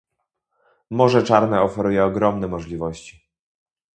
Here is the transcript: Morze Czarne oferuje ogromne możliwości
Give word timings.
Morze 0.91 1.23
Czarne 1.23 1.61
oferuje 1.61 2.05
ogromne 2.05 2.47
możliwości 2.47 3.21